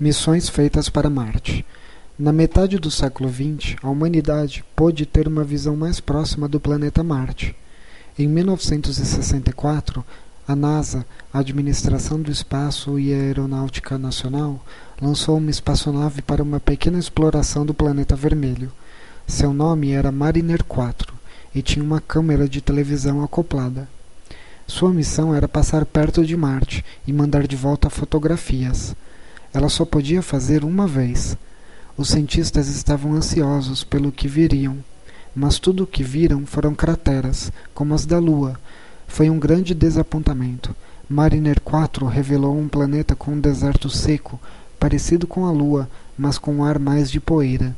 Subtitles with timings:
[0.00, 1.66] Missões feitas para Marte.
[2.16, 7.02] Na metade do século XX, a humanidade pôde ter uma visão mais próxima do planeta
[7.02, 7.56] Marte.
[8.16, 10.04] Em 1964,
[10.46, 14.64] a NASA, a Administração do Espaço e Aeronáutica Nacional,
[15.02, 18.70] lançou uma espaçonave para uma pequena exploração do planeta vermelho.
[19.26, 21.12] Seu nome era Mariner 4
[21.52, 23.88] e tinha uma câmera de televisão acoplada.
[24.64, 28.94] Sua missão era passar perto de Marte e mandar de volta fotografias.
[29.58, 31.36] Ela só podia fazer uma vez.
[31.96, 34.76] Os cientistas estavam ansiosos pelo que viriam,
[35.34, 38.54] mas tudo o que viram foram crateras, como as da Lua.
[39.08, 40.76] Foi um grande desapontamento.
[41.10, 44.38] Mariner 4 revelou um planeta com um deserto seco,
[44.78, 47.74] parecido com a Lua, mas com um ar mais de poeira.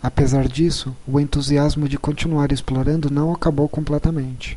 [0.00, 4.56] Apesar disso, o entusiasmo de continuar explorando não acabou completamente.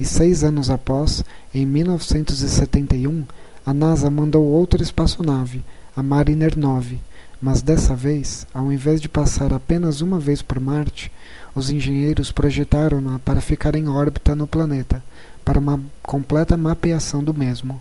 [0.00, 1.24] E seis anos após,
[1.54, 3.24] em 1971,
[3.64, 5.62] a NASA mandou outra espaçonave,
[5.94, 6.98] a Mariner 9,
[7.40, 11.12] mas dessa vez, ao invés de passar apenas uma vez por Marte,
[11.54, 15.02] os engenheiros projetaram-na para ficar em órbita no planeta,
[15.44, 17.80] para uma completa mapeação do mesmo.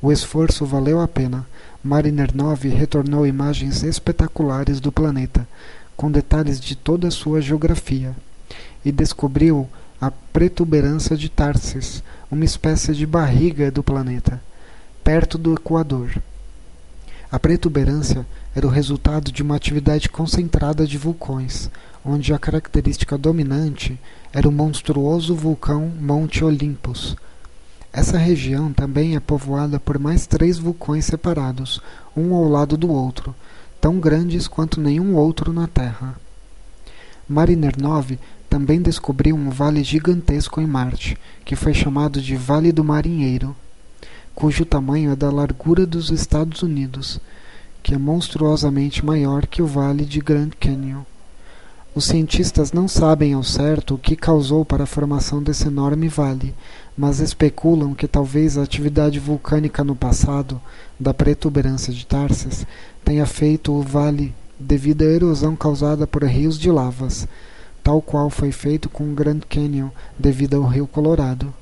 [0.00, 1.46] O esforço valeu a pena.
[1.84, 5.46] Mariner 9 retornou imagens espetaculares do planeta,
[5.94, 8.16] com detalhes de toda a sua geografia,
[8.82, 9.68] e descobriu
[10.00, 14.40] a protuberância de Tarsis, uma espécie de barriga do planeta,
[15.04, 16.10] perto do Equador.
[17.32, 21.70] A protuberância era o resultado de uma atividade concentrada de vulcões,
[22.04, 23.96] onde a característica dominante
[24.32, 27.16] era o monstruoso vulcão Monte Olympus.
[27.92, 31.80] Essa região também é povoada por mais três vulcões separados,
[32.16, 33.32] um ao lado do outro,
[33.80, 36.18] tão grandes quanto nenhum outro na Terra.
[37.28, 42.82] Mariner 9 também descobriu um vale gigantesco em Marte, que foi chamado de Vale do
[42.82, 43.54] Marinheiro
[44.40, 47.20] cujo tamanho é da largura dos Estados Unidos,
[47.82, 51.02] que é monstruosamente maior que o Vale de Grand Canyon.
[51.94, 56.54] Os cientistas não sabem ao certo o que causou para a formação desse enorme vale,
[56.96, 60.58] mas especulam que talvez a atividade vulcânica no passado,
[60.98, 62.66] da protuberância de Tarsis,
[63.04, 67.28] tenha feito o vale devido à erosão causada por rios de lavas,
[67.84, 71.59] tal qual foi feito com o Grand Canyon devido ao rio Colorado.